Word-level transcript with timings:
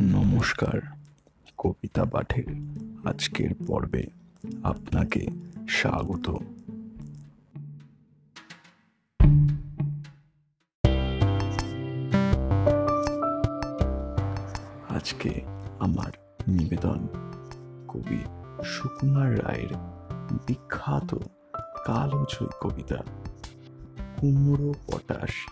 নমস্কার, 0.00 0.80
কবিতা 1.58 2.04
পাঠের 2.04 2.44
আজকের 3.04 3.50
পর্বে 3.66 4.04
আপনাকে 4.62 5.26
স্বাগত। 5.68 6.26
আজকে 14.88 15.40
আমার 15.78 16.12
নিবেদন 16.48 17.08
কবি 17.88 18.20
সুকুমার 18.64 19.44
রায়ের 19.44 19.72
বিখ্যাত 20.46 21.14
কালো 21.84 22.24
ছই 22.28 22.46
কবিতা, 22.60 23.02
কুমড়ো 24.20 24.74
পটাশ 24.86 25.46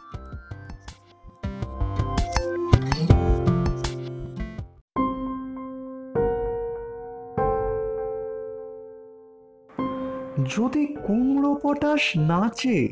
যদি 10.46 10.86
কুমড়ো 10.86 11.54
পটাশ 11.62 12.16
নাচে, 12.16 12.88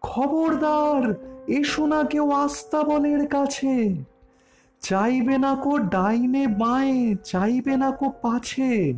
খবরদার, 0.00 1.14
এসো 1.46 1.86
না 1.86 2.04
কেউ 2.04 2.30
আস্তাবলের 2.30 3.28
কাছে। 3.28 3.94
চাইবে 4.80 5.38
না 5.38 5.54
কো 5.54 5.78
ডাইনে 5.78 6.46
বাঁয়ে, 6.46 7.16
চাইবে 7.24 7.76
না 7.76 7.90
কো 7.90 8.12
পাছে। 8.22 8.92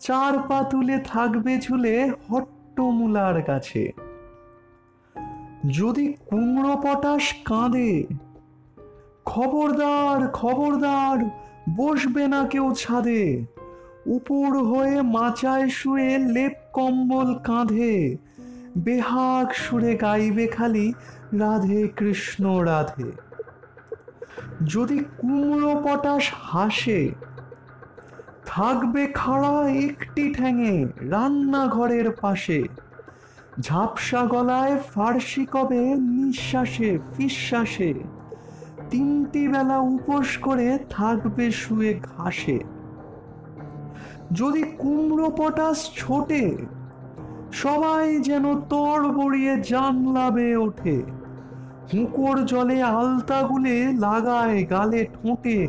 চার 0.00 0.38
পা 0.48 0.62
তুলে 0.62 0.98
থাকবে 0.98 1.58
ঝুলে 1.58 2.10
হট্টমূলার 2.30 3.42
কাছে। 3.42 3.92
যদি 5.68 6.12
কুমড়ো 6.12 6.76
পটাশ 6.76 7.34
কাঁদে, 7.44 8.04
খবরদার 9.24 10.28
খবরদার, 10.28 11.18
বসবে 11.76 12.28
না 12.28 12.48
কেউ 12.48 12.74
ছাদে। 12.74 13.53
উপর 14.06 14.58
হয়ে 14.58 15.02
মাচায় 15.02 15.68
শুয়ে 15.68 16.18
লেপ 16.18 16.52
কম্বল 16.72 17.34
কাঁধে। 17.34 18.16
বেহাগ 18.78 19.52
সুরে 19.52 19.94
গাইবে 19.94 20.46
খালি 20.46 20.92
রাধে 21.32 21.88
কৃষ্ণ 21.96 22.56
রাধে। 22.58 23.12
যদি 24.64 24.98
কুমড়ো 24.98 25.82
পটাশ 25.84 26.32
হাসে, 26.34 27.10
থাকবে 28.46 29.06
খাড়া 29.14 29.68
একটি 29.68 30.34
ঠ্যাঙে 30.34 30.84
রান্নাঘরের 31.00 32.10
পাশে। 32.10 32.62
ঝাপসা 33.60 34.26
গলায় 34.26 34.78
ফার্সি 34.94 35.46
কবে 35.50 35.94
নিঃশ্বাসে 35.94 36.98
ফিশ্বাসে 37.16 37.94
তিনটি 38.90 39.48
বেলা 39.48 39.78
উপোস 39.78 40.38
করে 40.38 40.78
থাকবে 40.90 41.50
শুয়ে 41.50 42.00
ঘাসে। 42.16 42.58
যদি 44.32 44.62
কুমড়ো 44.78 45.30
পটাশ 45.30 45.90
ছোটে, 45.96 46.56
সবাই 47.52 48.18
যেন 48.18 48.60
তর 48.60 49.12
বড়িয়ে 49.12 49.56
জানলা 49.60 50.30
বেয়ে 50.30 50.56
ওঠে। 50.56 51.02
হুঁকোর 51.92 52.44
জলে 52.44 52.82
আলতা 52.82 53.42
গুলে 53.42 53.92
লাগায় 53.92 54.66
গালে 54.70 55.06
ঠোঁটে, 55.06 55.68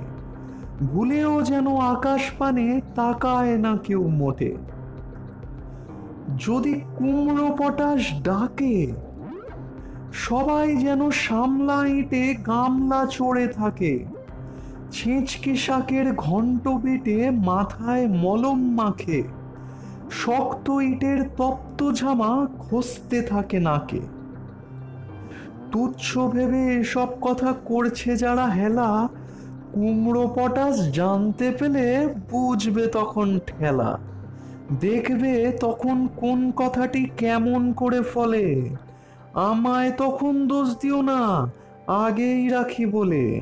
ভুলেও 0.82 1.42
যেন 1.42 1.76
আকাশ 1.78 2.32
পানে 2.38 2.82
তাকায় 2.96 3.58
না 3.58 3.78
কেউ 3.78 4.08
মোটে। 4.08 4.56
যদি 6.38 6.82
কুমড়ো 6.98 7.56
পটাশ 7.60 8.22
ডাকে, 8.24 8.92
সবাই 10.12 10.78
যেন 10.78 11.12
সামলা 11.12 11.86
ইটে 11.88 12.34
গামলা 12.34 13.06
চড়ে 13.06 13.48
থাকে। 13.48 14.06
ছেঁচকে 14.92 15.56
শাকের 15.56 16.16
ঘন্ট 16.16 16.68
বেটে 16.68 17.32
মাথায় 17.32 18.08
মলম 18.08 18.60
মাখে, 18.76 19.24
শক্ত 20.12 20.70
ইটের 20.70 21.30
তপ্ত 21.38 21.92
ঝামা 21.92 22.48
খসতে 22.60 23.22
থাকে 23.22 23.60
নাকে। 23.60 24.00
তুচ্ছ 25.72 26.18
ভেবে 26.18 26.76
এসব 26.76 27.08
কথা 27.22 27.54
করছে 27.66 28.16
যারা 28.16 28.46
হেলা, 28.46 29.08
কুমড়ো 29.74 30.28
পটাশ 30.36 30.92
জানতে 30.92 31.52
পেলে 31.52 32.08
বুঝবে 32.32 32.88
তখন 32.88 33.40
ঠেলা। 33.48 34.00
দেখবে 34.80 35.52
তখন 35.60 36.08
কোন 36.16 36.52
কথাটি 36.52 37.10
কেমন 37.18 37.74
করে 37.74 38.02
ফলে। 38.02 38.70
আমায় 39.34 39.92
তখন 39.98 40.48
দোষ 40.48 40.78
দিও 40.82 41.02
না, 41.02 41.52
আগেই 41.88 42.50
রাখি 42.50 42.86
বলে। 42.86 43.42